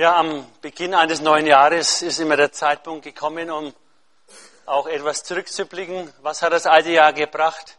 [0.00, 3.74] Ja, am Beginn eines neuen Jahres ist immer der Zeitpunkt gekommen, um
[4.64, 6.10] auch etwas zurückzublicken.
[6.22, 7.76] Was hat das alte Jahr gebracht?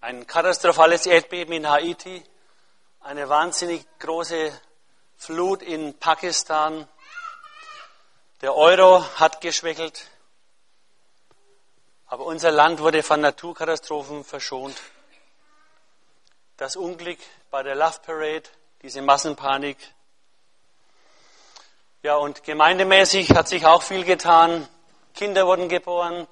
[0.00, 2.24] Ein katastrophales Erdbeben in Haiti,
[3.02, 4.50] eine wahnsinnig große
[5.16, 6.88] Flut in Pakistan.
[8.40, 10.10] Der Euro hat geschwächelt,
[12.06, 14.76] aber unser Land wurde von Naturkatastrophen verschont.
[16.56, 17.20] Das Unglück
[17.52, 18.50] bei der Love Parade
[18.82, 19.78] diese Massenpanik.
[22.02, 24.68] Ja, und gemeindemäßig hat sich auch viel getan.
[25.14, 26.26] Kinder wurden geboren,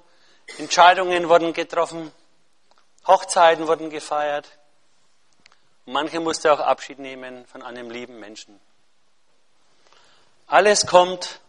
[0.57, 2.11] Entscheidungen wurden getroffen,
[3.07, 4.49] Hochzeiten wurden gefeiert.
[5.85, 8.59] Manche musste auch Abschied nehmen von einem lieben Menschen.
[10.47, 11.39] Alles kommt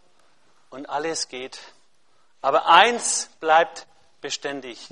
[0.71, 1.59] und alles geht.
[2.41, 3.87] Aber eins bleibt
[4.21, 4.89] beständig.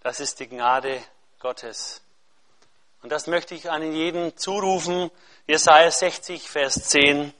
[0.00, 1.02] Das ist die Gnade
[1.40, 2.00] Gottes.
[3.06, 5.12] Und das möchte ich an jeden zurufen.
[5.46, 7.32] Jesaja 60, Vers 10.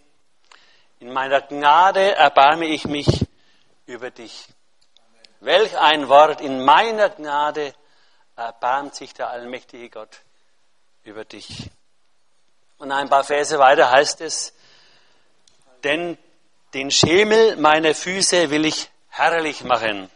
[1.00, 3.26] In meiner Gnade erbarme ich mich
[3.84, 4.46] über dich.
[5.40, 6.40] Welch ein Wort.
[6.40, 7.74] In meiner Gnade
[8.36, 10.20] erbarmt sich der allmächtige Gott
[11.02, 11.68] über dich.
[12.78, 14.54] Und ein paar Verse weiter heißt es,
[15.82, 16.16] denn
[16.74, 20.12] den Schemel meiner Füße will ich herrlich machen.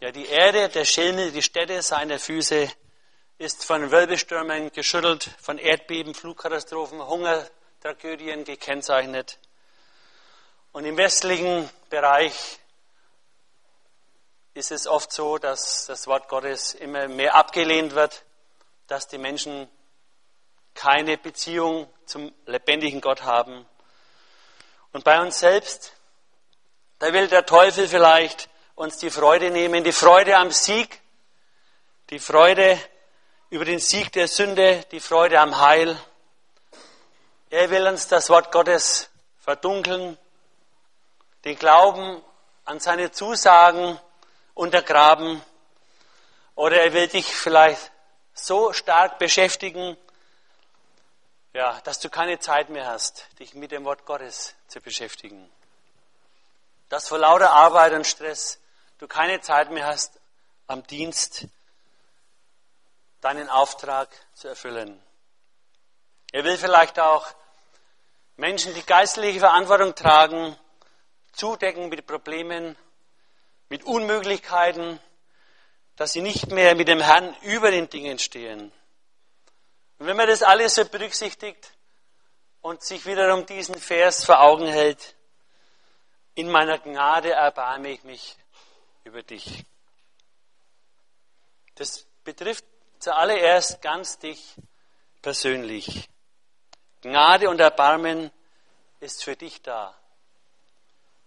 [0.00, 2.68] Ja, die Erde, der Schemel, die Städte seiner Füße
[3.42, 9.40] ist von Wirbelstürmen geschüttelt, von Erdbeben, Flugkatastrophen, Hungertragödien gekennzeichnet.
[10.70, 12.60] Und im westlichen Bereich
[14.54, 18.22] ist es oft so, dass das Wort Gottes immer mehr abgelehnt wird,
[18.86, 19.68] dass die Menschen
[20.74, 23.66] keine Beziehung zum lebendigen Gott haben.
[24.92, 25.94] Und bei uns selbst,
[27.00, 31.00] da will der Teufel vielleicht uns die Freude nehmen, die Freude am Sieg,
[32.10, 32.78] die Freude
[33.52, 35.94] über den Sieg der Sünde, die Freude am Heil.
[37.50, 40.16] Er will uns das Wort Gottes verdunkeln,
[41.44, 42.22] den Glauben
[42.64, 44.00] an seine Zusagen
[44.54, 45.42] untergraben.
[46.54, 47.92] Oder er will dich vielleicht
[48.32, 49.98] so stark beschäftigen,
[51.52, 55.52] ja, dass du keine Zeit mehr hast, dich mit dem Wort Gottes zu beschäftigen.
[56.88, 58.60] Dass vor lauter Arbeit und Stress
[58.96, 60.18] du keine Zeit mehr hast
[60.68, 61.48] am Dienst
[63.22, 65.00] deinen Auftrag zu erfüllen.
[66.32, 67.26] Er will vielleicht auch
[68.36, 70.56] Menschen, die geistliche Verantwortung tragen,
[71.32, 72.76] zudecken mit Problemen,
[73.68, 75.00] mit Unmöglichkeiten,
[75.96, 78.72] dass sie nicht mehr mit dem Herrn über den Dingen stehen.
[79.98, 81.72] Und wenn man das alles so berücksichtigt
[82.60, 85.14] und sich wiederum diesen Vers vor Augen hält,
[86.34, 88.36] in meiner Gnade erbarme ich mich
[89.04, 89.64] über dich.
[91.74, 92.64] Das betrifft
[93.02, 94.54] zuallererst ganz dich
[95.22, 96.08] persönlich.
[97.00, 98.30] Gnade und Erbarmen
[99.00, 99.94] ist für dich da.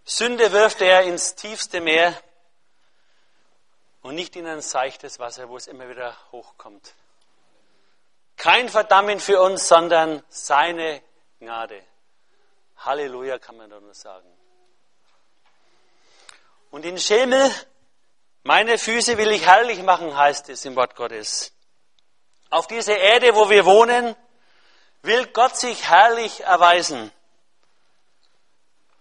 [0.04, 2.18] Sünde wirft er ins tiefste Meer
[4.00, 6.94] und nicht in ein seichtes Wasser, wo es immer wieder hochkommt.
[8.36, 11.02] Kein Verdammen für uns, sondern seine
[11.40, 11.82] Gnade.
[12.78, 14.28] Halleluja kann man da nur sagen.
[16.70, 17.50] Und in Schemel,
[18.44, 21.55] meine Füße will ich herrlich machen, heißt es im Wort Gottes.
[22.50, 24.14] Auf dieser Erde, wo wir wohnen,
[25.02, 27.10] will Gott sich herrlich erweisen.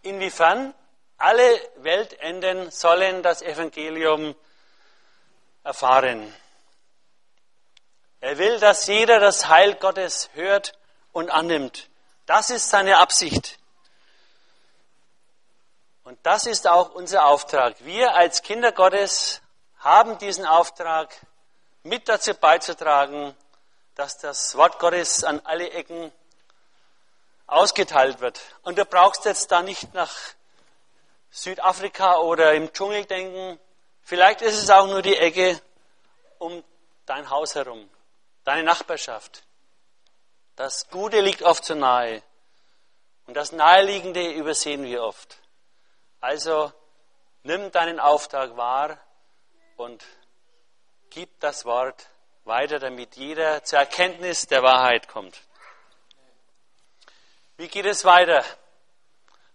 [0.01, 0.73] Inwiefern?
[1.17, 4.35] Alle Weltenden sollen das Evangelium
[5.63, 6.33] erfahren.
[8.19, 10.73] Er will, dass jeder das Heil Gottes hört
[11.11, 11.89] und annimmt.
[12.25, 13.59] Das ist seine Absicht.
[16.03, 17.75] Und das ist auch unser Auftrag.
[17.79, 19.41] Wir als Kinder Gottes
[19.79, 21.15] haben diesen Auftrag,
[21.85, 23.35] mit dazu beizutragen,
[23.93, 26.11] dass das Wort Gottes an alle Ecken
[27.47, 28.41] ausgeteilt wird.
[28.63, 30.11] Und du brauchst jetzt da nicht nach
[31.29, 33.59] Südafrika oder im Dschungel denken.
[34.01, 35.61] Vielleicht ist es auch nur die Ecke
[36.39, 36.63] um
[37.05, 37.87] dein Haus herum,
[38.43, 39.43] deine Nachbarschaft.
[40.55, 42.23] Das Gute liegt oft so nahe.
[43.27, 45.37] Und das Naheliegende übersehen wir oft.
[46.19, 46.73] Also
[47.43, 48.97] nimm deinen Auftrag wahr
[49.77, 50.03] und
[51.15, 52.09] Gib das Wort
[52.43, 55.39] weiter, damit jeder zur Erkenntnis der Wahrheit kommt.
[57.55, 58.43] Wie geht es weiter?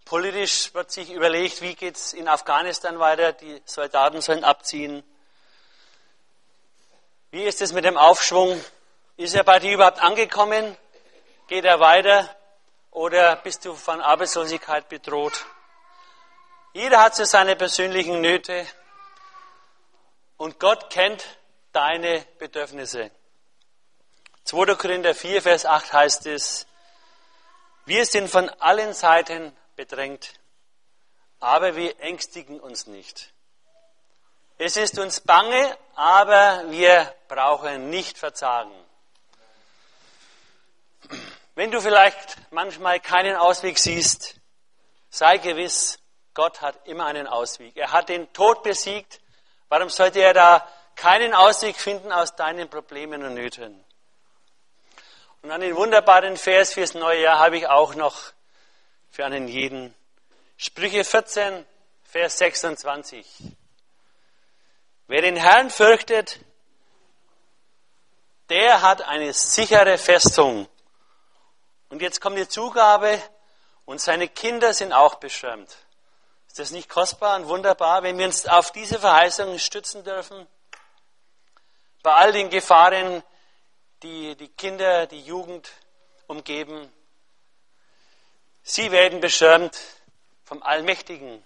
[0.06, 3.34] Politisch wird sich überlegt, wie geht es in Afghanistan weiter?
[3.34, 5.02] Die Soldaten sollen abziehen.
[7.30, 8.58] Wie ist es mit dem Aufschwung?
[9.18, 10.78] Ist er bei dir überhaupt angekommen?
[11.46, 12.34] Geht er weiter?
[12.90, 15.44] Oder bist du von Arbeitslosigkeit bedroht?
[16.72, 18.66] Jeder hat so seine persönlichen Nöte.
[20.38, 21.22] Und Gott kennt
[21.72, 23.10] deine Bedürfnisse.
[24.44, 24.74] 2.
[24.74, 26.66] Korinther 4, Vers 8 heißt es,
[27.84, 30.34] Wir sind von allen Seiten bedrängt,
[31.38, 33.32] aber wir ängstigen uns nicht.
[34.58, 38.72] Es ist uns bange, aber wir brauchen nicht verzagen.
[41.54, 44.34] Wenn du vielleicht manchmal keinen Ausweg siehst,
[45.08, 45.98] sei gewiss,
[46.34, 47.76] Gott hat immer einen Ausweg.
[47.76, 49.20] Er hat den Tod besiegt.
[49.68, 50.68] Warum sollte er da
[51.00, 53.82] keinen Ausweg finden aus deinen Problemen und Nöten?
[55.40, 58.20] Und einen wunderbaren Vers fürs neue Jahr habe ich auch noch
[59.10, 59.94] für einen jeden.
[60.58, 61.64] Sprüche 14,
[62.04, 63.26] Vers 26.
[65.06, 66.38] Wer den Herrn fürchtet,
[68.50, 70.68] der hat eine sichere Festung.
[71.88, 73.18] Und jetzt kommt die Zugabe
[73.86, 75.74] und seine Kinder sind auch beschirmt.
[76.46, 80.46] Ist das nicht kostbar und wunderbar, wenn wir uns auf diese Verheißung stützen dürfen?
[82.02, 83.22] Bei all den Gefahren,
[84.02, 85.70] die die Kinder, die Jugend
[86.26, 86.90] umgeben,
[88.62, 89.78] sie werden beschirmt
[90.44, 91.42] vom Allmächtigen.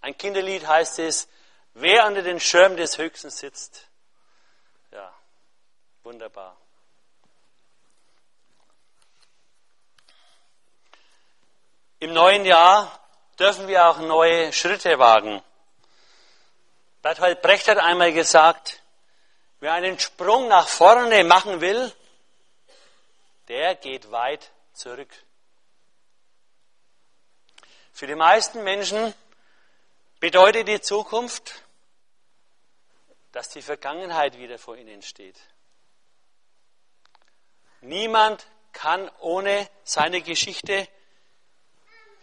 [0.00, 1.28] Ein Kinderlied heißt es,
[1.78, 3.86] Wer unter den Schirm des Höchsten sitzt.
[4.90, 5.12] Ja,
[6.04, 6.56] wunderbar.
[11.98, 12.98] Im neuen Jahr
[13.38, 15.42] dürfen wir auch neue Schritte wagen.
[17.06, 18.82] Bertolt Brecht hat einmal gesagt,
[19.60, 21.92] wer einen Sprung nach vorne machen will,
[23.46, 25.14] der geht weit zurück.
[27.92, 29.14] Für die meisten Menschen
[30.18, 31.62] bedeutet die Zukunft
[33.30, 35.38] dass die Vergangenheit wieder vor ihnen steht.
[37.82, 40.88] Niemand kann ohne seine Geschichte,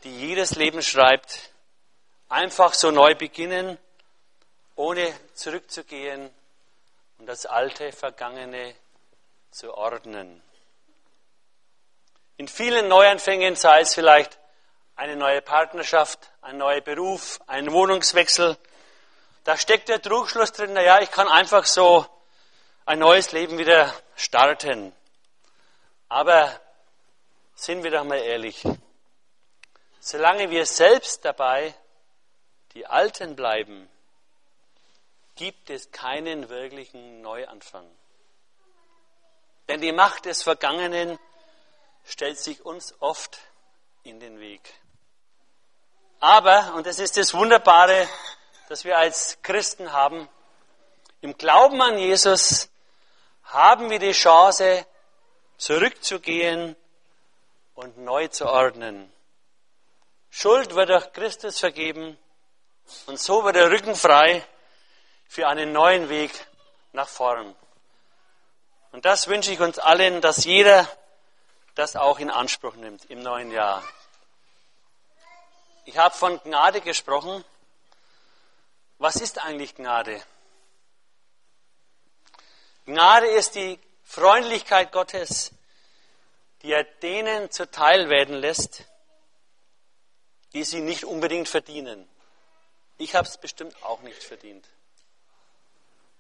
[0.04, 1.54] die jedes Leben schreibt,
[2.28, 3.78] einfach so neu beginnen,
[4.76, 6.30] ohne zurückzugehen
[7.18, 8.76] und das alte, vergangene
[9.52, 10.42] zu ordnen.
[12.38, 14.40] In vielen Neuanfängen, sei es vielleicht
[14.96, 18.58] eine neue Partnerschaft, ein neuer Beruf, ein Wohnungswechsel,
[19.44, 22.06] da steckt der Trugschluss drin, naja, ich kann einfach so
[22.86, 24.94] ein neues Leben wieder starten.
[26.10, 26.60] Aber
[27.56, 28.64] sind wir doch mal ehrlich,
[30.00, 31.74] solange wir selbst dabei
[32.74, 33.90] die Alten bleiben,
[35.36, 37.90] gibt es keinen wirklichen Neuanfang.
[39.68, 41.18] Denn die Macht des Vergangenen
[42.06, 43.40] stellt sich uns oft
[44.04, 44.62] in den Weg.
[46.20, 48.08] Aber, und das ist das Wunderbare
[48.70, 50.28] das wir als Christen haben.
[51.22, 52.70] Im Glauben an Jesus
[53.44, 54.86] haben wir die Chance,
[55.58, 56.76] zurückzugehen
[57.76, 59.12] und neu zu ordnen.
[60.30, 62.18] Schuld wird durch Christus vergeben
[63.06, 64.44] und so wird der Rücken frei
[65.34, 66.32] für einen neuen Weg
[66.92, 67.56] nach vorn.
[68.92, 70.88] Und das wünsche ich uns allen, dass jeder
[71.74, 73.84] das auch in Anspruch nimmt im neuen Jahr.
[75.86, 77.44] Ich habe von Gnade gesprochen.
[79.00, 80.22] Was ist eigentlich Gnade?
[82.86, 85.52] Gnade ist die Freundlichkeit Gottes,
[86.62, 88.84] die er denen zuteil werden lässt,
[90.54, 92.08] die sie nicht unbedingt verdienen.
[93.00, 94.64] Ich habe es bestimmt auch nicht verdient.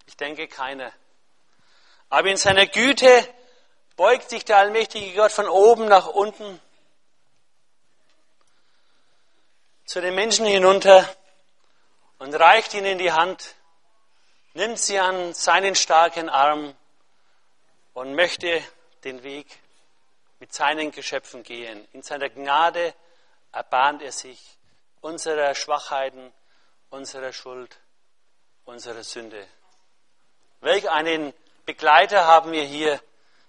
[0.05, 0.91] Ich denke keiner.
[2.09, 3.27] Aber in seiner Güte
[3.95, 6.59] beugt sich der allmächtige Gott von oben nach unten
[9.85, 11.07] zu den Menschen hinunter
[12.19, 13.55] und reicht ihnen die Hand,
[14.53, 16.75] nimmt sie an seinen starken Arm
[17.93, 18.63] und möchte
[19.03, 19.47] den Weg
[20.39, 21.87] mit seinen Geschöpfen gehen.
[21.93, 22.93] In seiner Gnade
[23.51, 24.57] erbahnt er sich
[25.01, 26.33] unserer Schwachheiten,
[26.89, 27.79] unserer Schuld,
[28.65, 29.47] unserer Sünde.
[30.63, 31.33] Welch einen
[31.65, 33.01] Begleiter haben wir hier,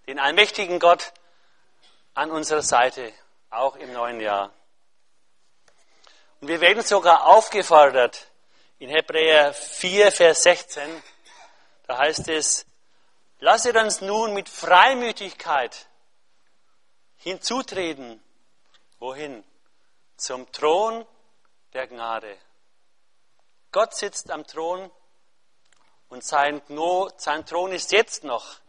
[0.09, 1.13] den allmächtigen Gott
[2.13, 3.13] an unserer Seite,
[3.51, 4.53] auch im neuen Jahr.
[6.41, 8.33] Und wir werden sogar aufgefordert,
[8.81, 11.03] in Hebräer 4, Vers 16,
[11.87, 12.67] da heißt es,
[13.39, 15.87] lasset uns nun mit Freimütigkeit
[17.19, 18.21] hinzutreten.
[18.99, 19.45] Wohin?
[20.17, 21.07] Zum Thron
[21.75, 22.37] der Gnade.
[23.71, 24.91] Gott sitzt am Thron
[26.15, 26.63] und sein,
[27.17, 28.61] sein Thron ist jetzt noch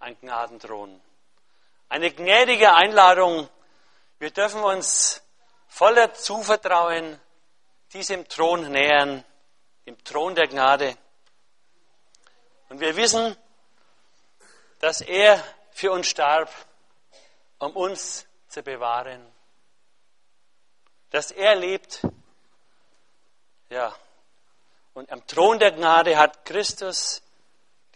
[0.00, 1.00] ein Gnadenthron.
[1.88, 3.48] Eine gnädige Einladung.
[4.18, 5.22] Wir dürfen uns
[5.68, 7.20] voller Zuvertrauen
[7.92, 9.24] diesem Thron nähern,
[9.86, 10.96] dem Thron der Gnade.
[12.68, 13.36] Und wir wissen,
[14.80, 16.50] dass er für uns starb,
[17.60, 19.24] um uns zu bewahren.
[21.10, 22.02] Dass er lebt.
[23.70, 23.94] Ja.
[24.96, 27.20] Und am Thron der Gnade hat Christus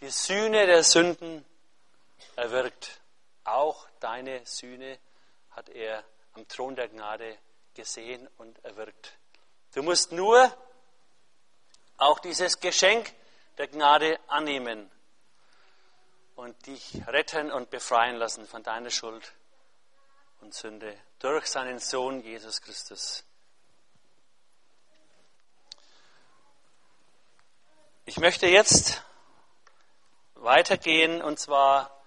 [0.01, 1.43] die Sühne der Sünden
[2.35, 3.01] erwirkt.
[3.43, 4.99] Auch deine Sühne
[5.49, 6.03] hat er
[6.33, 7.39] am Thron der Gnade
[7.73, 9.17] gesehen und erwirkt.
[9.73, 10.55] Du musst nur
[11.97, 13.11] auch dieses Geschenk
[13.57, 14.91] der Gnade annehmen
[16.35, 19.33] und dich retten und befreien lassen von deiner Schuld
[20.41, 23.23] und Sünde durch seinen Sohn Jesus Christus.
[28.11, 29.01] Ich möchte jetzt
[30.35, 31.97] weitergehen und zwar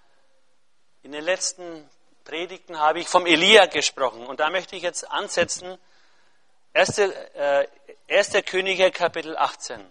[1.01, 1.89] in den letzten
[2.23, 5.79] Predigten habe ich vom Elia gesprochen und da möchte ich jetzt ansetzen.
[6.73, 6.99] 1.
[6.99, 7.67] Äh,
[8.07, 8.33] 1.
[8.45, 9.83] Könige Kapitel 18,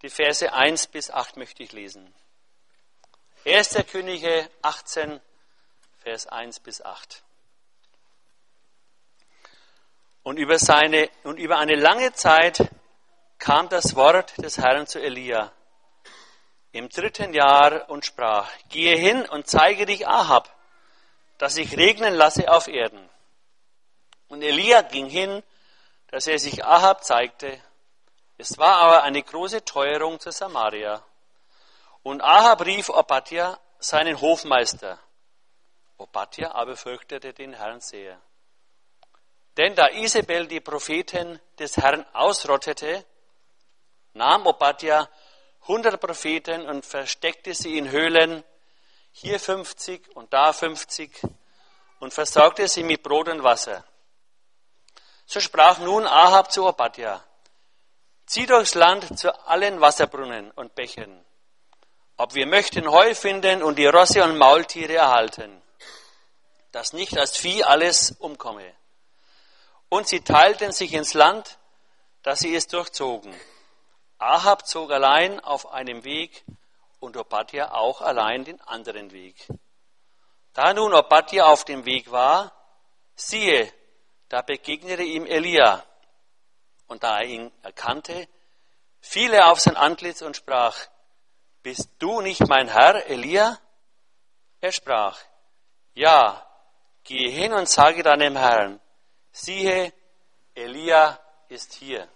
[0.00, 2.14] die Verse 1 bis 8 möchte ich lesen.
[3.44, 3.84] 1.
[3.92, 5.20] Könige 18,
[5.98, 7.22] Vers 1 bis 8.
[10.22, 12.66] Und über, seine, und über eine lange Zeit
[13.44, 15.52] kam das Wort des Herrn zu Elia
[16.72, 20.48] im dritten Jahr und sprach, gehe hin und zeige dich Ahab,
[21.36, 23.06] dass ich regnen lasse auf Erden.
[24.28, 25.42] Und Elia ging hin,
[26.06, 27.60] dass er sich Ahab zeigte.
[28.38, 31.04] Es war aber eine große Teuerung zu Samaria.
[32.02, 34.98] Und Ahab rief Obadja, seinen Hofmeister.
[35.98, 38.18] Obadja aber fürchtete den Herrn sehr.
[39.58, 43.04] Denn da Isabel die Propheten des Herrn ausrottete,
[44.14, 45.08] nahm Obadja
[45.66, 48.44] hundert Propheten und versteckte sie in Höhlen,
[49.12, 51.22] hier 50 und da 50,
[52.00, 53.84] und versorgte sie mit Brot und Wasser.
[55.26, 57.22] So sprach nun Ahab zu Obadja,
[58.26, 61.24] zieh durchs Land zu allen Wasserbrunnen und Bächen,
[62.16, 65.62] ob wir möchten Heu finden und die Rosse und Maultiere erhalten,
[66.72, 68.72] dass nicht das Vieh alles umkomme.
[69.88, 71.58] Und sie teilten sich ins Land,
[72.22, 73.34] dass sie es durchzogen.
[74.24, 76.46] Ahab zog allein auf einem Weg
[76.98, 79.36] und Obadja auch allein den anderen Weg.
[80.54, 82.50] Da nun Obadja auf dem Weg war,
[83.14, 83.70] siehe,
[84.30, 85.84] da begegnete ihm Elia.
[86.86, 88.26] Und da er ihn erkannte,
[88.98, 90.74] fiel er auf sein Antlitz und sprach,
[91.62, 93.58] Bist du nicht mein Herr, Elia?
[94.62, 95.20] Er sprach,
[95.92, 96.46] Ja,
[97.02, 98.80] gehe hin und sage deinem Herrn,
[99.32, 99.92] siehe,
[100.54, 102.08] Elia ist hier.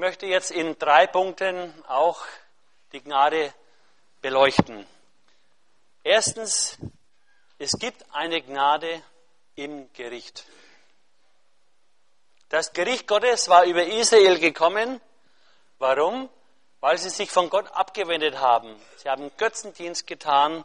[0.00, 2.24] Ich möchte jetzt in drei Punkten auch
[2.92, 3.52] die Gnade
[4.22, 4.86] beleuchten.
[6.02, 6.78] Erstens,
[7.58, 9.02] es gibt eine Gnade
[9.56, 10.46] im Gericht.
[12.48, 15.02] Das Gericht Gottes war über Israel gekommen.
[15.78, 16.30] Warum?
[16.80, 18.74] Weil sie sich von Gott abgewendet haben.
[18.96, 20.64] Sie haben Götzendienst getan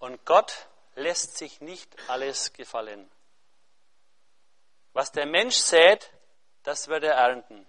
[0.00, 0.66] und Gott
[0.96, 3.08] lässt sich nicht alles gefallen.
[4.94, 6.10] Was der Mensch sät,
[6.64, 7.64] das wird er ernten.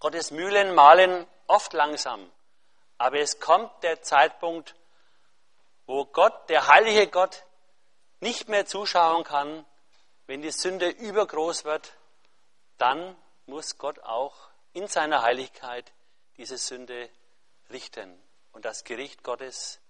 [0.00, 2.30] Gottes Mühlen malen oft langsam,
[2.98, 4.74] aber es kommt der Zeitpunkt,
[5.86, 7.44] wo Gott, der heilige Gott,
[8.20, 9.64] nicht mehr zuschauen kann,
[10.26, 11.94] wenn die Sünde übergroß wird,
[12.76, 14.36] dann muss Gott auch
[14.72, 15.92] in seiner Heiligkeit
[16.36, 17.08] diese Sünde
[17.70, 18.20] richten.
[18.52, 19.80] Und das Gericht Gottes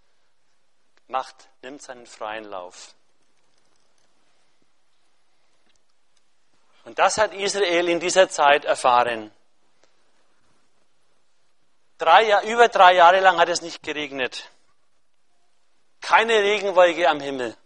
[1.08, 2.94] macht, nimmt seinen freien Lauf.
[6.84, 9.32] Und das hat Israel in dieser Zeit erfahren.
[11.98, 14.50] Drei, über drei Jahre lang hat es nicht geregnet.
[16.00, 17.56] Keine Regenwolke am Himmel.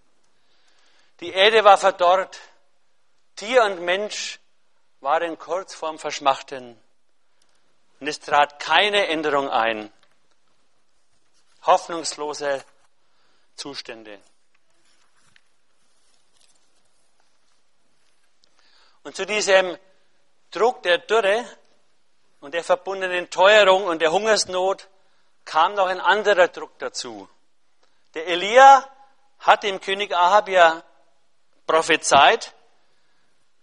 [1.21, 2.41] Die Erde war verdorrt.
[3.37, 4.41] Tier und Mensch
[5.01, 6.81] waren kurz vorm Verschmachten.
[8.01, 9.93] Und es trat keine Änderung ein.
[11.67, 12.65] Hoffnungslose
[13.55, 14.19] Zustände.
[19.05, 19.77] Und zu diesem
[20.51, 21.45] Druck der Dürre
[22.43, 24.89] und der verbundenen Teuerung und der Hungersnot
[25.45, 27.29] kam noch ein anderer Druck dazu.
[28.15, 28.85] Der Elia
[29.39, 30.83] hat dem König Ahab ja
[31.67, 32.53] prophezeit,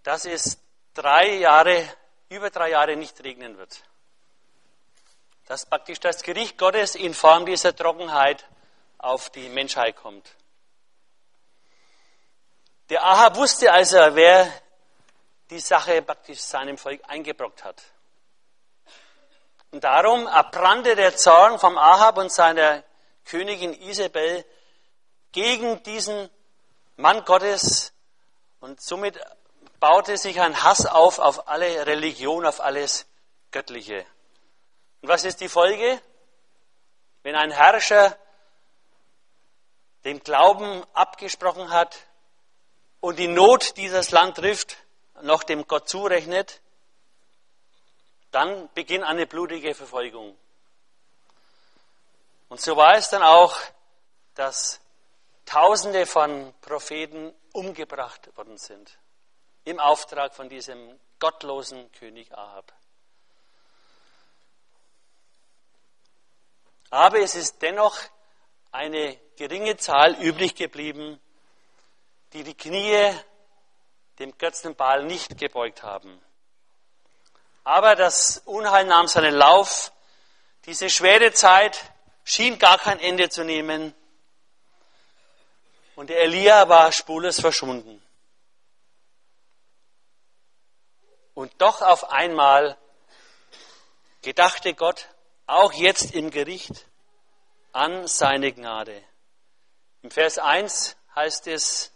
[0.03, 0.59] dass es
[0.93, 1.87] drei Jahre,
[2.29, 3.83] über drei Jahre nicht regnen wird.
[5.45, 8.47] Dass praktisch das Gericht Gottes in Form dieser Trockenheit
[8.97, 10.35] auf die Menschheit kommt.
[12.89, 14.51] Der Ahab wusste also, wer
[15.49, 17.83] die Sache praktisch seinem Volk eingebrockt hat.
[19.71, 22.83] Und darum erbrannte der Zorn vom Ahab und seiner
[23.25, 24.43] Königin Isabel
[25.31, 26.29] gegen diesen
[26.95, 27.93] Mann Gottes
[28.59, 29.19] und somit
[29.79, 33.05] baute sich ein Hass auf auf alle Religion, auf alles
[33.51, 34.05] Göttliche.
[35.01, 36.01] Und was ist die Folge?
[37.23, 38.17] Wenn ein Herrscher
[40.03, 41.95] den Glauben abgesprochen hat
[42.99, 44.77] und die Not dieses Land trifft,
[45.21, 46.61] noch dem Gott zurechnet,
[48.31, 50.37] dann beginnt eine blutige Verfolgung.
[52.49, 53.55] Und so war es dann auch,
[54.35, 54.79] dass
[55.45, 58.99] Tausende von Propheten umgebracht worden sind.
[59.65, 62.71] Im Auftrag von diesem gottlosen König Ahab.
[66.91, 67.97] Aber es ist dennoch
[68.71, 71.19] eine geringe Zahl übrig geblieben,
[72.33, 73.11] die die Knie
[74.19, 76.21] dem Götzenball nicht gebeugt haben.
[77.63, 79.91] Aber das Unheil nahm seinen Lauf.
[80.65, 81.79] Diese schwere Zeit
[82.23, 83.93] schien gar kein Ende zu nehmen.
[85.95, 88.01] Und der Elia war spurlos verschwunden.
[91.33, 92.77] Und doch auf einmal
[94.21, 95.07] gedachte Gott
[95.45, 96.85] auch jetzt im Gericht
[97.71, 99.03] an seine Gnade.
[100.01, 101.91] Im Vers 1 heißt es,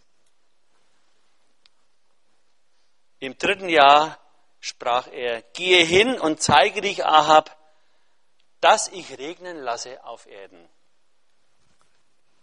[3.19, 4.19] im dritten Jahr
[4.63, 7.53] sprach er, gehe hin und zeige dich, Ahab,
[8.61, 10.69] dass ich regnen lasse auf Erden.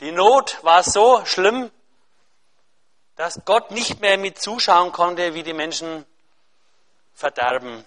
[0.01, 1.71] Die Not war so schlimm,
[3.17, 6.05] dass Gott nicht mehr mit zuschauen konnte, wie die Menschen
[7.15, 7.87] verderben.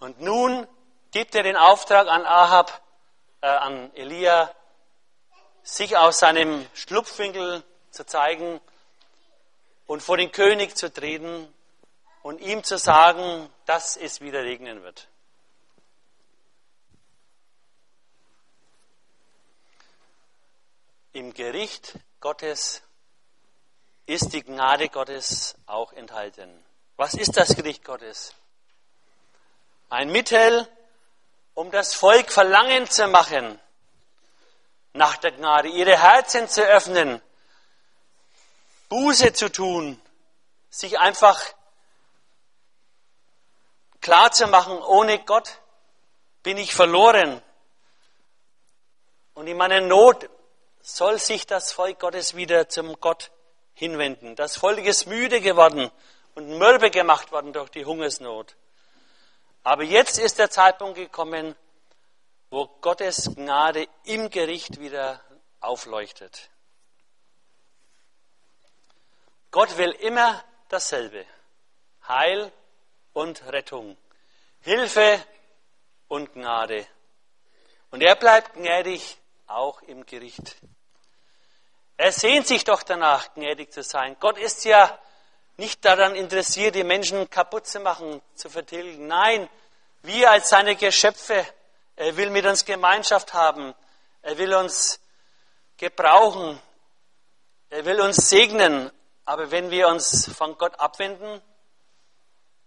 [0.00, 0.66] Und nun
[1.12, 2.82] gibt er den Auftrag an Ahab,
[3.42, 4.52] äh, an Elia,
[5.62, 7.62] sich aus seinem Schlupfwinkel
[7.92, 8.60] zu zeigen
[9.86, 11.52] und vor den König zu treten
[12.26, 15.06] und ihm zu sagen, dass es wieder regnen wird.
[21.12, 22.82] Im Gericht Gottes
[24.06, 26.50] ist die Gnade Gottes auch enthalten.
[26.96, 28.34] Was ist das Gericht Gottes?
[29.88, 30.66] Ein Mittel,
[31.54, 33.60] um das Volk verlangen zu machen
[34.94, 37.22] nach der Gnade, ihre Herzen zu öffnen,
[38.88, 40.02] Buße zu tun,
[40.70, 41.40] sich einfach
[44.06, 45.58] klar zu machen, ohne Gott
[46.44, 47.42] bin ich verloren.
[49.34, 50.30] Und in meiner Not
[50.80, 53.32] soll sich das Volk Gottes wieder zum Gott
[53.74, 54.36] hinwenden.
[54.36, 55.90] Das Volk ist müde geworden
[56.36, 58.54] und mürbe gemacht worden durch die Hungersnot.
[59.64, 61.56] Aber jetzt ist der Zeitpunkt gekommen,
[62.48, 65.20] wo Gottes Gnade im Gericht wieder
[65.58, 66.48] aufleuchtet.
[69.50, 71.26] Gott will immer dasselbe.
[72.06, 72.52] Heil
[73.16, 73.96] und Rettung.
[74.60, 75.24] Hilfe
[76.08, 76.86] und Gnade.
[77.90, 80.56] Und er bleibt gnädig auch im Gericht.
[81.96, 84.16] Er sehnt sich doch danach, gnädig zu sein.
[84.20, 84.98] Gott ist ja
[85.56, 89.06] nicht daran interessiert, die Menschen kaputt zu machen, zu vertilgen.
[89.06, 89.48] Nein,
[90.02, 91.46] wir als seine Geschöpfe,
[91.96, 93.74] er will mit uns Gemeinschaft haben.
[94.20, 95.00] Er will uns
[95.78, 96.60] gebrauchen.
[97.70, 98.90] Er will uns segnen.
[99.24, 101.40] Aber wenn wir uns von Gott abwenden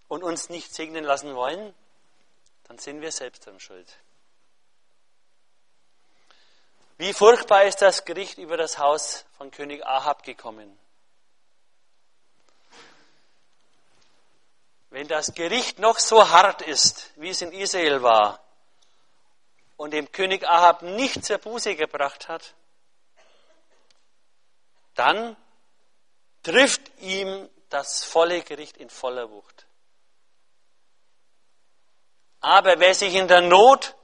[0.09, 1.73] und uns nicht segnen lassen wollen,
[2.63, 3.97] dann sind wir selbst dran schuld.
[6.97, 10.77] Wie furchtbar ist das Gericht über das Haus von König Ahab gekommen.
[14.89, 18.43] Wenn das Gericht noch so hart ist, wie es in Israel war,
[19.77, 22.53] und dem König Ahab nicht zur Buße gebracht hat,
[24.95, 25.37] dann
[26.43, 29.68] trifft ihm das volle Gericht in voller Wucht.
[32.41, 33.95] Aber wer sich in der Not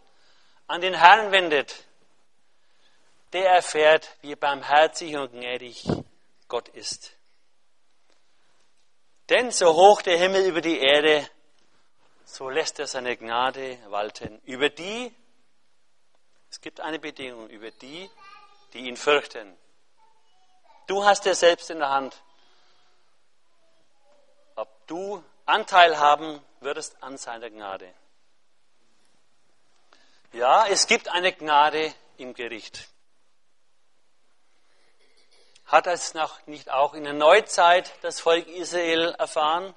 [0.67, 1.85] an den Herrn wendet,
[3.33, 5.85] der erfährt, wie barmherzig und gnädig
[6.47, 7.11] Gott ist.
[9.29, 11.27] Denn so hoch der Himmel über die Erde,
[12.25, 15.13] so lässt er seine Gnade walten über die,
[16.49, 18.09] es gibt eine Bedingung, über die,
[18.73, 19.57] die ihn fürchten.
[20.87, 22.21] Du hast es selbst in der Hand,
[24.55, 27.93] ob du Anteil haben würdest an seiner Gnade.
[30.35, 32.89] Ja, es gibt eine Gnade im Gericht.
[35.65, 39.73] Hat es noch nicht auch in der Neuzeit das Volk Israel erfahren?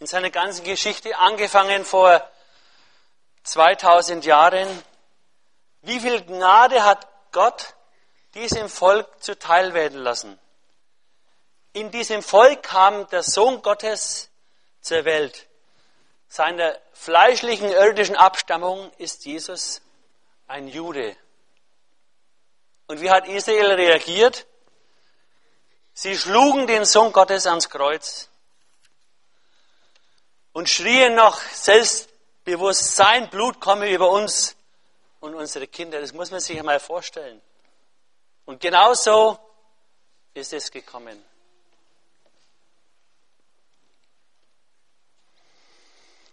[0.00, 2.28] In seiner ganzen Geschichte, angefangen vor
[3.44, 4.66] 2000 Jahren.
[5.82, 7.76] Wie viel Gnade hat Gott
[8.34, 10.36] diesem Volk zuteil werden lassen?
[11.74, 14.32] In diesem Volk kam der Sohn Gottes
[14.80, 15.46] zur Welt.
[16.30, 19.82] Seiner fleischlichen irdischen Abstammung ist Jesus
[20.46, 21.16] ein Jude.
[22.86, 24.46] Und wie hat Israel reagiert?
[25.92, 28.28] Sie schlugen den Sohn Gottes ans Kreuz
[30.52, 34.54] und schrien noch selbstbewusst, sein Blut komme über uns
[35.18, 36.00] und unsere Kinder.
[36.00, 37.42] Das muss man sich einmal vorstellen.
[38.44, 39.36] Und genauso
[40.32, 41.20] ist es gekommen.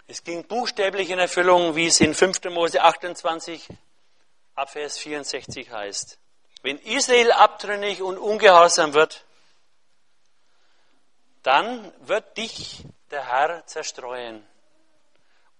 [0.09, 2.45] Es ging buchstäblich in Erfüllung, wie es in 5.
[2.45, 3.67] Mose 28
[4.55, 6.17] ab Vers 64 heißt.
[6.61, 9.25] wenn Israel abtrünnig und ungehorsam wird,
[11.43, 14.47] dann wird dich der Herr zerstreuen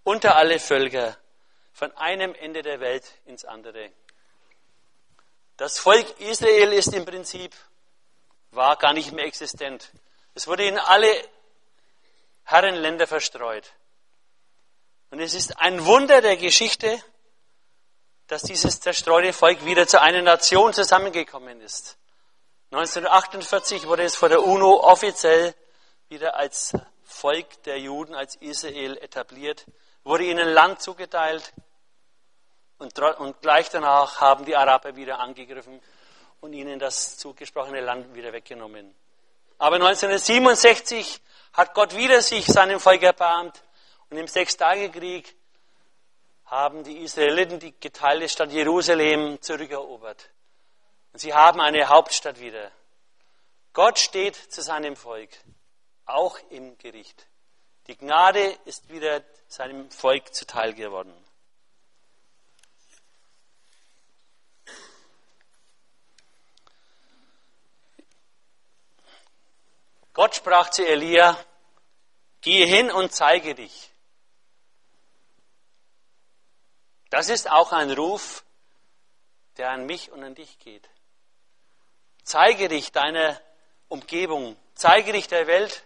[0.03, 1.17] unter alle Völker,
[1.73, 3.91] von einem Ende der Welt ins andere.
[5.57, 7.53] Das Volk Israel ist im Prinzip,
[8.51, 9.91] war gar nicht mehr existent.
[10.33, 11.12] Es wurde in alle
[12.45, 13.73] Herrenländer verstreut.
[15.09, 17.01] Und es ist ein Wunder der Geschichte,
[18.27, 21.97] dass dieses zerstreute Volk wieder zu einer Nation zusammengekommen ist.
[22.71, 25.55] 1948 wurde es vor der UNO offiziell
[26.09, 29.65] wieder als Volk der Juden, als Israel etabliert,
[30.03, 31.53] wurde ihnen Land zugeteilt
[32.77, 35.81] und, und gleich danach haben die Araber wieder angegriffen
[36.41, 38.93] und ihnen das zugesprochene Land wieder weggenommen.
[39.57, 41.21] Aber 1967
[41.53, 43.63] hat Gott wieder sich seinem Volk erbarmt
[44.09, 45.35] und im Sechstagekrieg
[46.45, 50.29] haben die Israeliten die geteilte Stadt Jerusalem zurückerobert.
[51.11, 52.71] Und sie haben eine Hauptstadt wieder.
[53.73, 55.29] Gott steht zu seinem Volk,
[56.05, 57.27] auch im Gericht.
[57.87, 61.13] Die Gnade ist wieder seinem Volk zuteil geworden.
[70.13, 71.37] Gott sprach zu Elia,
[72.41, 73.91] gehe hin und zeige dich.
[77.09, 78.43] Das ist auch ein Ruf,
[79.57, 80.89] der an mich und an dich geht.
[82.23, 83.39] Zeige dich deiner
[83.87, 85.83] Umgebung, zeige dich der Welt.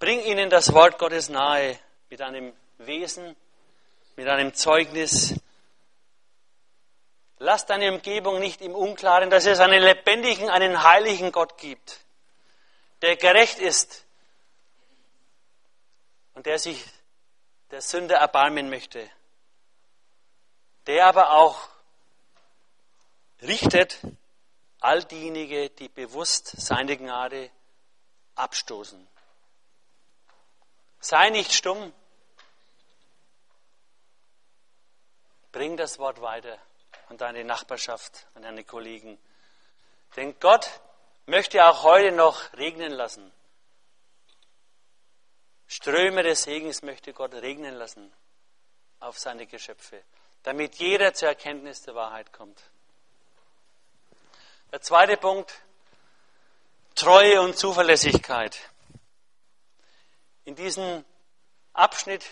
[0.00, 1.78] Bring ihnen das Wort Gottes nahe
[2.10, 3.36] mit einem Wesen,
[4.16, 5.34] mit einem Zeugnis.
[7.38, 12.00] Lass deine Umgebung nicht im Unklaren, dass es einen lebendigen, einen heiligen Gott gibt,
[13.00, 14.04] der gerecht ist
[16.34, 16.84] und der sich
[17.72, 19.10] der Sünder erbarmen möchte,
[20.86, 21.70] der aber auch
[23.40, 23.98] richtet
[24.78, 27.50] all diejenigen, die bewusst seine Gnade
[28.34, 29.08] abstoßen.
[31.00, 31.94] Sei nicht stumm.
[35.50, 36.58] Bring das Wort weiter
[37.08, 39.18] an deine Nachbarschaft, an deine Kollegen.
[40.16, 40.68] Denn Gott
[41.24, 43.32] möchte auch heute noch regnen lassen.
[45.82, 48.12] Ströme des Segens möchte Gott regnen lassen
[49.00, 50.04] auf seine Geschöpfe,
[50.44, 52.62] damit jeder zur Erkenntnis der Wahrheit kommt.
[54.70, 55.52] Der zweite Punkt,
[56.94, 58.56] Treue und Zuverlässigkeit.
[60.44, 61.04] In diesem
[61.72, 62.24] Abschnitt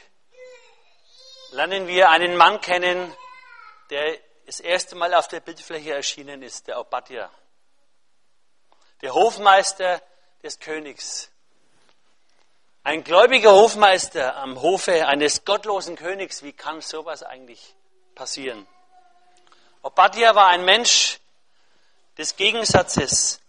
[1.51, 3.13] lernen wir einen Mann kennen,
[3.91, 7.29] der das erste Mal auf der Bildfläche erschienen ist, der Obadja.
[9.03, 10.01] Der Hofmeister
[10.41, 11.33] des Königs.
[12.83, 17.75] Ein gläubiger Hofmeister am Hofe eines gottlosen Königs, wie kann sowas eigentlich
[18.15, 18.67] passieren?
[19.83, 21.21] Obadja war ein Mensch
[22.17, 23.43] des Gegensatzes.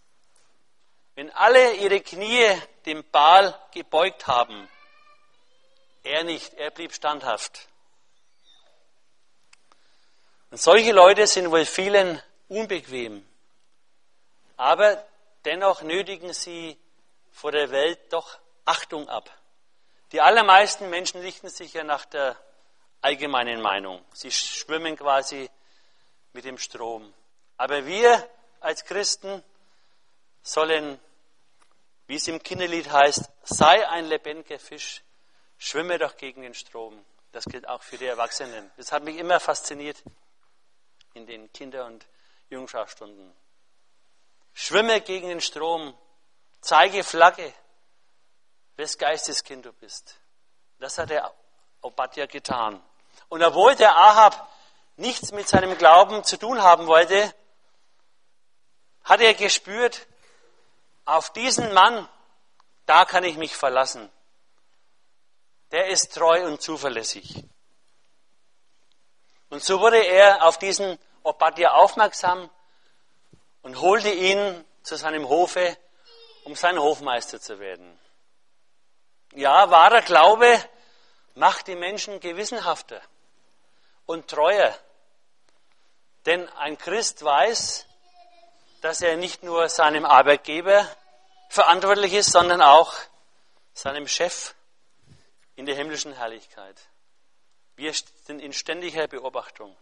[1.16, 2.46] Wenn alle ihre Knie
[2.86, 4.68] dem Baal gebeugt haben,
[6.04, 7.70] er nicht, er blieb standhaft.
[10.50, 13.26] Und solche Leute sind wohl vielen unbequem,
[14.58, 15.02] aber
[15.46, 16.78] dennoch nötigen sie
[17.32, 18.38] vor der Welt doch
[18.72, 19.30] Achtung ab.
[20.14, 22.38] Die allermeisten Menschen richten sich ja nach der
[23.02, 24.02] allgemeinen Meinung.
[24.14, 25.50] Sie schwimmen quasi
[26.32, 27.14] mit dem Strom.
[27.58, 28.30] Aber wir
[28.62, 29.44] als Christen
[30.42, 31.02] sollen,
[32.08, 35.04] wie es im Kinderlied heißt, sei ein lebendiger Fisch,
[35.58, 37.06] schwimme doch gegen den Strom.
[37.34, 38.72] Das gilt auch für die Erwachsenen.
[38.78, 40.02] Das hat mich immer fasziniert
[41.14, 42.08] in den Kinder- und
[42.50, 43.34] Jungschaftsstunden.
[44.54, 45.94] Schwimme gegen den Strom,
[46.62, 47.54] zeige Flagge,
[48.82, 50.20] wes Geisteskind du bist.
[50.80, 51.32] Das hat der
[51.82, 52.84] Obadja getan.
[53.30, 54.50] Und obwohl der Ahab
[54.96, 57.32] nichts mit seinem Glauben zu tun haben wollte,
[59.04, 60.08] hat er gespürt,
[61.06, 62.10] auf diesen Mann,
[62.88, 64.12] da kann ich mich verlassen.
[65.72, 67.44] Der ist treu und zuverlässig.
[69.50, 72.50] Und so wurde er auf diesen Obadja aufmerksam
[73.62, 75.78] und holte ihn zu seinem Hofe,
[76.46, 78.01] um sein Hofmeister zu werden.
[79.34, 80.62] Ja, wahrer Glaube
[81.36, 83.02] macht die Menschen gewissenhafter
[84.06, 84.78] und treuer.
[86.26, 87.86] Denn ein Christ weiß,
[88.82, 90.86] dass er nicht nur seinem Arbeitgeber
[91.50, 92.94] verantwortlich ist, sondern auch
[93.74, 94.54] seinem Chef
[95.56, 96.76] in der himmlischen Herrlichkeit.
[97.76, 97.94] Wir
[98.26, 99.76] sind in ständiger Beobachtung.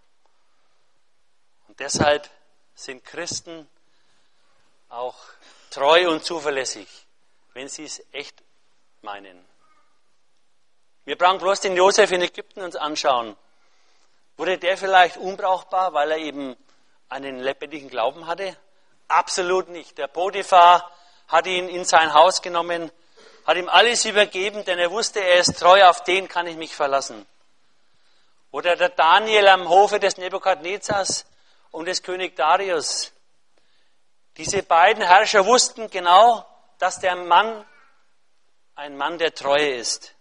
[1.68, 2.30] Und deshalb
[2.76, 3.68] sind Christen
[4.90, 5.18] auch
[5.70, 6.88] treu und zuverlässig,
[7.54, 8.44] wenn sie es echt
[9.04, 9.46] meinen.
[11.06, 13.36] Wir brauchen bloß den Josef in Ägypten uns anschauen.
[14.38, 16.56] Wurde der vielleicht unbrauchbar, weil er eben
[17.10, 18.56] einen lebendigen Glauben hatte?
[19.08, 19.98] Absolut nicht.
[19.98, 20.92] Der Potiphar
[21.28, 22.92] hat ihn in sein Haus genommen,
[23.46, 26.76] hat ihm alles übergeben, denn er wusste, er ist treu, auf den kann ich mich
[26.76, 27.26] verlassen.
[28.52, 31.26] Oder der Daniel am Hofe des Nebukadnezars
[31.72, 33.12] und des König Darius.
[34.38, 36.46] Diese beiden Herrscher wussten genau,
[36.78, 37.66] dass der Mann
[38.80, 40.16] ein Mann der Treue ist.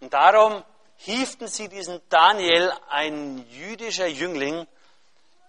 [0.00, 0.62] Und darum
[0.96, 4.66] hieften sie diesen Daniel, ein jüdischer Jüngling,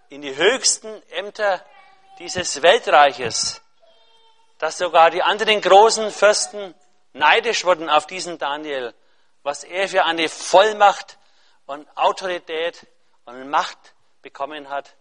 [0.07, 1.63] in die höchsten Ämter
[2.19, 3.61] dieses Weltreiches,
[4.57, 6.73] dass sogar die anderen großen Fürsten
[7.11, 8.93] neidisch wurden auf diesen Daniel,
[9.41, 11.17] was er für eine Vollmacht
[11.65, 12.87] und Autorität
[13.25, 14.95] und Macht bekommen hat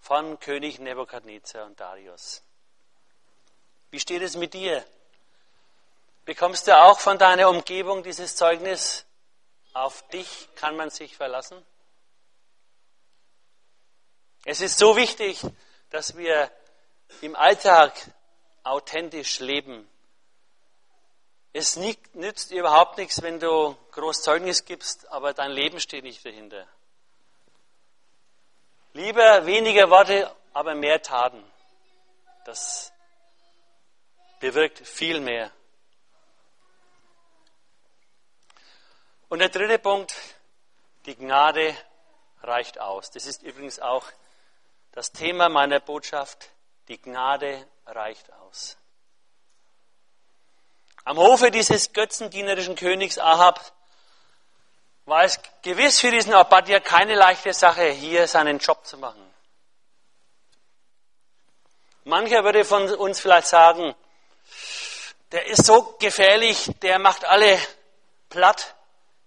[0.00, 2.42] von König Nebukadnezar und Darius.
[3.90, 4.84] Wie steht es mit dir?
[6.26, 9.06] Bekommst du auch von deiner Umgebung dieses Zeugnis?
[9.72, 11.64] Auf dich kann man sich verlassen?
[14.44, 15.40] Es ist so wichtig,
[15.90, 16.50] dass wir
[17.20, 17.92] im Alltag
[18.64, 19.88] authentisch leben.
[21.52, 26.66] Es nützt überhaupt nichts, wenn du groß Zeugnis gibst, aber dein Leben steht nicht dahinter.
[28.94, 31.44] Lieber weniger Worte, aber mehr Taten.
[32.44, 32.92] Das
[34.40, 35.52] bewirkt viel mehr.
[39.28, 40.14] Und der dritte Punkt,
[41.06, 41.76] die Gnade
[42.42, 43.10] reicht aus.
[43.10, 44.04] Das ist übrigens auch
[44.92, 46.50] das Thema meiner Botschaft.
[46.88, 48.76] Die Gnade reicht aus.
[51.04, 53.60] Am Hofe dieses götzendienerischen Königs Ahab
[55.06, 59.22] war es gewiss für diesen Obadja keine leichte Sache, hier seinen Job zu machen.
[62.04, 63.94] Mancher würde von uns vielleicht sagen,
[65.32, 67.58] der ist so gefährlich, der macht alle
[68.28, 68.75] platt,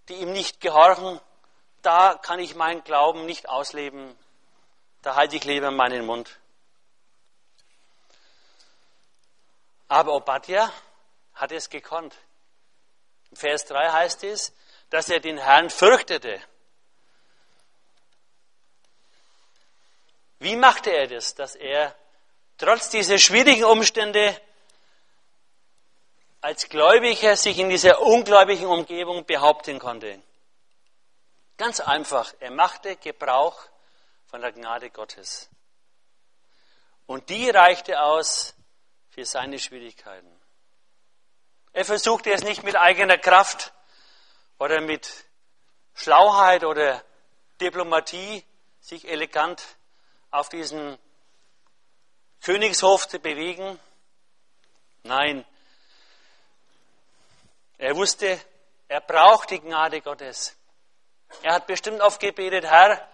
[0.10, 1.22] die ihm nicht gehorchen.
[1.82, 4.18] Da kann ich meinen Glauben nicht ausleben.
[5.02, 6.40] Da halte ich lieber meinen Mund.
[9.88, 10.72] Aber Obadja
[11.34, 12.16] hat es gekonnt.
[13.32, 14.54] Im Vers 3 heißt es,
[14.90, 16.42] dass er den Herrn fürchtete.
[20.40, 21.96] Wie machte er das, dass er
[22.58, 24.40] trotz dieser schwierigen Umstände
[26.42, 30.22] als Gläubiger sich in dieser ungläubigen Umgebung behaupten konnte?
[31.58, 33.62] Ganz einfach, er machte Gebrauch
[34.28, 35.50] von der Gnade Gottes.
[37.06, 38.56] Und die reichte aus
[39.10, 40.32] für seine Schwierigkeiten.
[41.74, 43.74] Er versuchte es nicht mit eigener Kraft,
[44.60, 45.26] oder mit
[45.96, 47.04] Schlauheit oder
[47.60, 48.44] Diplomatie
[48.82, 49.64] sich elegant
[50.32, 50.98] auf diesen
[52.42, 53.80] Königshof zu bewegen.
[55.04, 55.46] Nein,
[57.80, 58.40] er wusste,
[58.88, 60.56] er braucht die Gnade Gottes.
[61.42, 63.08] Er hat bestimmt oft gebetet, Herr,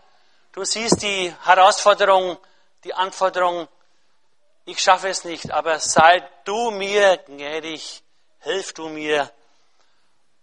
[0.51, 2.38] du siehst die Herausforderung,
[2.84, 3.67] die Anforderung,
[4.65, 8.04] ich schaffe es nicht, aber sei du mir gnädig,
[8.39, 9.32] hilf du mir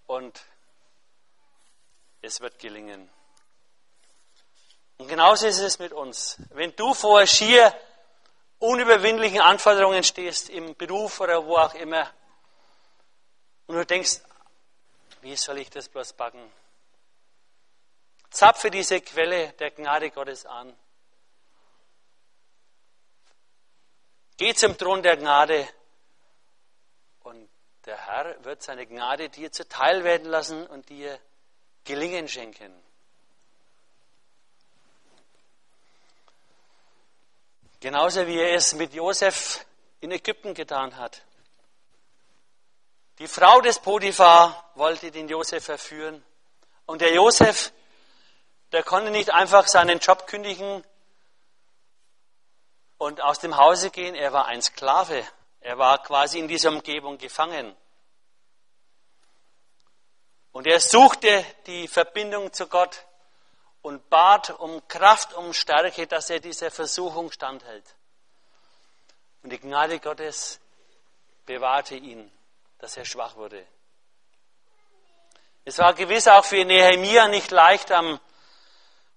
[0.07, 0.41] und
[2.21, 3.11] es wird gelingen.
[4.99, 6.37] Und genauso ist es mit uns.
[6.51, 7.75] Wenn du vor schier
[8.61, 12.09] unüberwindlichen Anforderungen stehst, im Beruf oder wo auch immer,
[13.73, 14.21] und du denkst,
[15.23, 16.53] wie soll ich das bloß backen?
[18.29, 20.77] Zapfe diese Quelle der Gnade Gottes an.
[24.37, 25.67] Geh zum Thron der Gnade
[27.21, 27.49] und
[27.87, 31.19] der Herr wird seine Gnade dir zuteil werden lassen und dir
[31.85, 32.75] Gelingen schenken.
[37.81, 39.65] Genauso wie er es mit Josef
[40.01, 41.23] in Ägypten getan hat.
[43.19, 46.25] Die Frau des Potiphar wollte den Josef verführen.
[46.87, 47.73] Und der Josef,
[48.73, 50.83] der konnte nicht einfach seinen Job kündigen
[52.99, 54.15] und aus dem Hause gehen.
[54.15, 55.27] Er war ein Sklave.
[55.61, 57.77] Er war quasi in dieser Umgebung gefangen.
[60.53, 63.05] Und er suchte die Verbindung zu Gott
[63.81, 67.85] und bat um Kraft, um Stärke, dass er dieser Versuchung standhält.
[69.43, 70.61] Und die Gnade Gottes
[71.47, 72.31] bewahrte ihn,
[72.83, 73.67] dass er schwach wurde.
[75.65, 78.21] Es war gewiss auch für Nehemia nicht leicht, am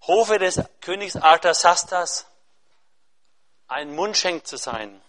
[0.08, 2.28] Hofe des Königs Artasastas
[3.67, 5.01] ein Mundschenk zu sein.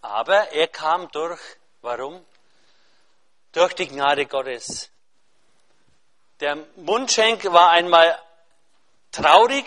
[0.00, 1.40] Aber er kam durch.
[1.82, 2.24] Warum?
[3.54, 4.90] durch die Gnade Gottes.
[6.40, 8.20] Der Mundschenk war einmal
[9.12, 9.66] traurig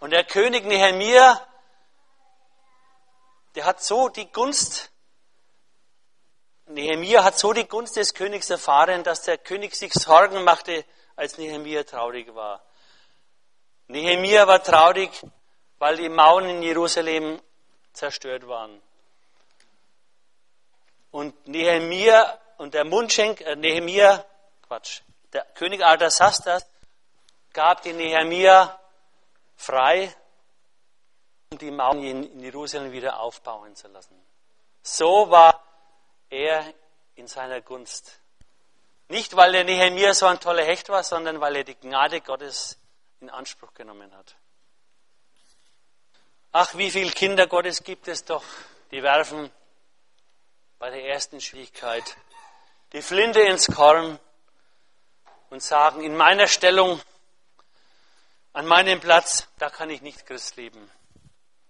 [0.00, 1.40] und der König Nehemia,
[3.54, 4.90] der hat so die Gunst,
[6.68, 10.84] Nehemia hat so die Gunst des Königs erfahren, dass der König sich Sorgen machte,
[11.16, 12.62] als Nehemiah traurig war.
[13.88, 15.10] Nehemiah war traurig,
[15.78, 17.40] weil die Mauern in Jerusalem
[17.92, 18.80] zerstört waren.
[21.10, 24.24] Und Nehemiah und der Mundschenk, äh, Nehemiah,
[24.66, 25.00] Quatsch,
[25.32, 26.66] der König Artasastas
[27.52, 28.78] gab die Nehemiah
[29.56, 30.14] frei,
[31.50, 34.20] um die Mauern in Jerusalem wieder aufbauen zu lassen.
[34.82, 35.67] So war
[36.30, 36.74] er
[37.14, 38.20] in seiner Gunst.
[39.08, 42.78] Nicht, weil der Nehemiah so ein toller Hecht war, sondern weil er die Gnade Gottes
[43.20, 44.36] in Anspruch genommen hat.
[46.52, 48.44] Ach, wie viele Kinder Gottes gibt es doch,
[48.90, 49.50] die werfen
[50.78, 52.16] bei der ersten Schwierigkeit
[52.92, 54.18] die Flinte ins Korn
[55.50, 57.00] und sagen, in meiner Stellung,
[58.52, 60.90] an meinem Platz, da kann ich nicht Christ leben.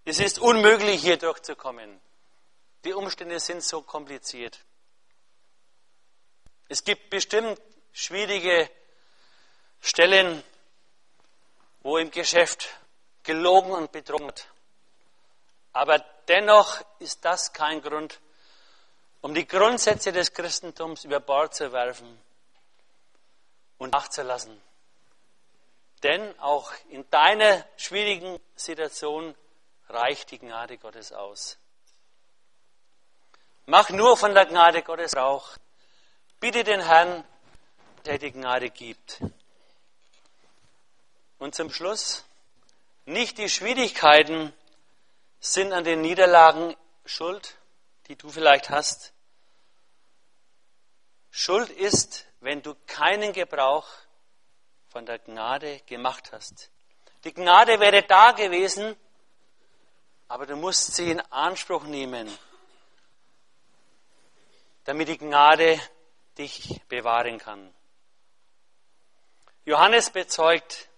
[0.04, 2.00] Es ist unmöglich, hier durchzukommen.
[2.84, 4.64] Die Umstände sind so kompliziert.
[6.68, 7.60] Es gibt bestimmt
[7.92, 8.70] schwierige
[9.80, 10.42] Stellen,
[11.80, 12.68] wo im Geschäft
[13.22, 14.48] gelogen und betrogen wird.
[15.72, 18.20] Aber dennoch ist das kein Grund,
[19.20, 22.20] um die Grundsätze des Christentums über Bord zu werfen
[23.78, 24.60] und nachzulassen.
[26.02, 29.34] Denn auch in deiner schwierigen Situation
[29.88, 31.58] reicht die Gnade Gottes aus.
[33.70, 35.50] Mach nur von der Gnade Gottes Rauch.
[36.40, 37.22] Bitte den Herrn,
[38.06, 39.20] der die Gnade gibt.
[41.38, 42.24] Und zum Schluss,
[43.04, 44.54] nicht die Schwierigkeiten
[45.38, 47.58] sind an den Niederlagen schuld,
[48.06, 49.12] die du vielleicht hast.
[51.30, 53.86] Schuld ist, wenn du keinen Gebrauch
[54.88, 56.70] von der Gnade gemacht hast.
[57.24, 58.96] Die Gnade wäre da gewesen,
[60.26, 62.34] aber du musst sie in Anspruch nehmen,
[64.88, 65.78] damit die Gnade
[66.38, 67.74] dich bewahren kann.
[69.66, 70.88] Johannes bezeugt,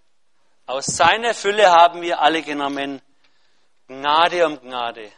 [0.66, 3.02] aus seiner Fülle haben wir alle genommen,
[3.88, 5.10] Gnade um Gnade.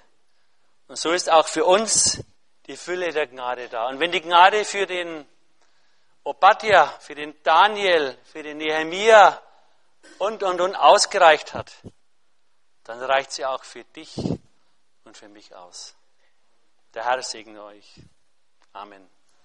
[0.88, 2.24] Und so ist auch für uns
[2.66, 3.88] die Fülle der Gnade da.
[3.88, 5.28] Und wenn die Gnade für den
[6.24, 9.38] Obadja, für den Daniel, für den Nehemia
[10.16, 11.70] und, und, und ausgereicht hat,
[12.84, 14.16] dann reicht sie auch für dich
[15.04, 15.94] und für mich aus.
[16.94, 18.00] Der Herr segne euch.
[18.74, 19.02] Amen.